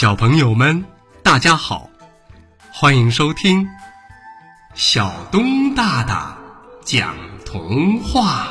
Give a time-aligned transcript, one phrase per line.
[0.00, 0.82] 小朋友们，
[1.22, 1.90] 大家好，
[2.72, 3.68] 欢迎收听
[4.74, 6.38] 小东大大
[6.86, 8.48] 讲童话。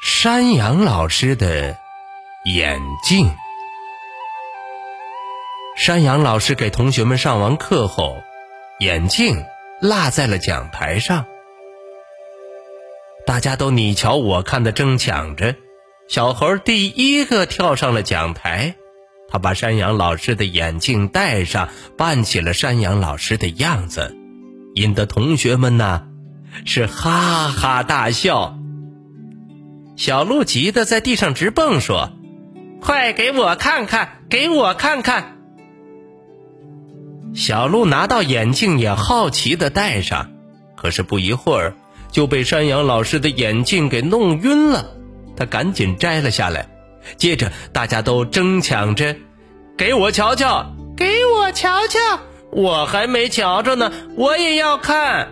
[0.00, 1.76] 山羊老师的
[2.46, 3.32] 眼镜。
[5.82, 8.22] 山羊老师给同学们上完课后，
[8.78, 9.44] 眼镜
[9.80, 11.26] 落在了讲台上。
[13.26, 15.56] 大家都你瞧我看的争抢着，
[16.08, 18.76] 小猴第一个跳上了讲台，
[19.28, 21.68] 他把山羊老师的眼镜戴上，
[21.98, 24.14] 扮起了山羊老师的样子，
[24.76, 26.04] 引得同学们呐
[26.64, 28.56] 是哈哈大笑。
[29.96, 32.12] 小鹿急得在地上直蹦，说
[32.80, 35.38] ：“快给我看看，给我看看！”
[37.34, 40.30] 小鹿拿到眼镜，也好奇的戴上，
[40.76, 41.74] 可是不一会儿
[42.10, 44.90] 就被山羊老师的眼镜给弄晕了。
[45.34, 46.68] 他赶紧摘了下来，
[47.16, 49.16] 接着大家都争抢着
[49.78, 51.98] ：“给我瞧瞧，给我瞧瞧！
[52.50, 55.30] 我还没瞧着呢，我也要看。”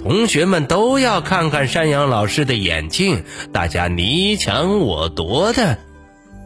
[0.00, 5.78] 同学们都要看看山羊老师的眼镜，大家你抢我夺的。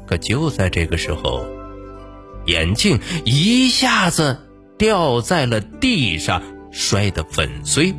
[0.07, 1.58] 可就在这个时候。
[2.49, 7.95] 眼镜一下子掉在了地上，摔得粉碎。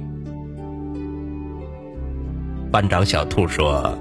[2.72, 3.98] 班长小兔说：“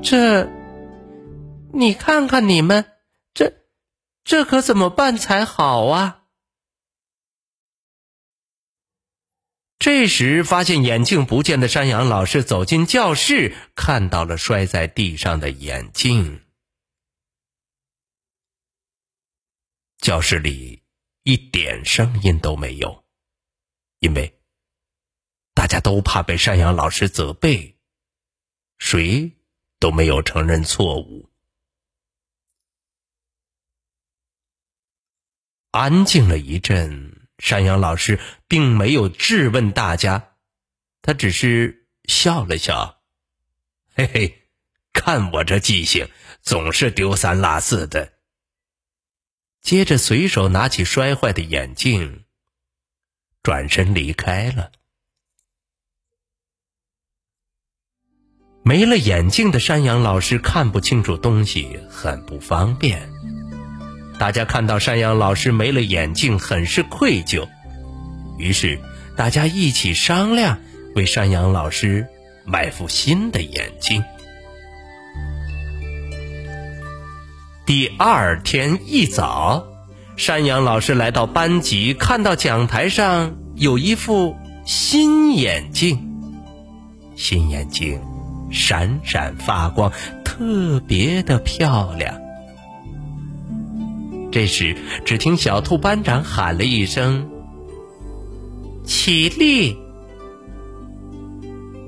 [0.00, 0.48] 这，
[1.72, 2.84] 你看看你们，
[3.34, 3.52] 这，
[4.22, 6.20] 这可怎么办才好啊？”
[9.80, 16.38] 这时，发现眼镜不见的山羊老师走进教室，看到了摔在地上的眼镜。
[20.12, 20.82] 教室里
[21.22, 23.02] 一点声音都没有，
[24.00, 24.42] 因为
[25.54, 27.78] 大家都怕被山羊老师责备，
[28.76, 29.38] 谁
[29.78, 31.30] 都没有承认错误。
[35.70, 40.36] 安静了一阵，山羊老师并没有质问大家，
[41.00, 43.02] 他只是笑了笑
[43.96, 44.50] ：“嘿嘿，
[44.92, 46.06] 看我这记性，
[46.42, 48.12] 总是丢三落四的。”
[49.62, 52.24] 接着，随手拿起摔坏的眼镜，
[53.42, 54.72] 转身离开了。
[58.64, 63.08] 没了眼镜的山羊老师看不清楚东西，很不方便。
[64.18, 67.48] 大家看到山羊老师没了眼镜，很是愧疚。
[68.38, 68.80] 于是，
[69.16, 70.60] 大家一起商量，
[70.94, 72.06] 为山羊老师
[72.44, 74.02] 买副新的眼镜。
[77.74, 79.66] 第二天一早，
[80.18, 85.98] 山羊老师来到班级，看到讲台上有一副新眼镜。
[87.16, 87.98] 新眼镜
[88.50, 89.90] 闪闪发光，
[90.22, 92.14] 特别的漂亮。
[94.30, 97.30] 这时，只听小兔班长喊了一声
[98.84, 99.78] ：“起立！”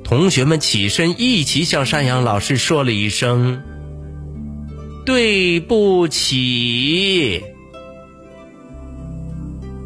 [0.02, 3.62] 同学们起身，一起向山羊老师说了一声。
[5.04, 7.44] 对不起，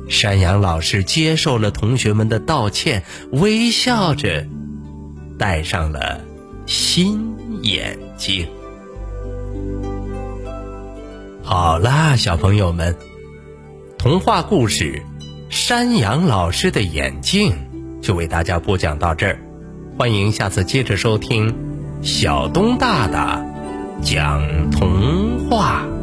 [0.09, 3.03] 山羊老师接受了同学们的道歉，
[3.33, 4.47] 微笑着
[5.37, 6.21] 戴上了
[6.67, 8.47] 新眼镜。
[11.43, 12.95] 好啦，小朋友们，
[13.99, 15.03] 童话故事
[15.51, 17.51] 《山羊老师的眼镜》
[18.01, 19.41] 就为大家播讲到这儿，
[19.99, 21.53] 欢迎下次接着收听
[22.03, 23.45] 小东大大。
[24.03, 25.98] 讲童话。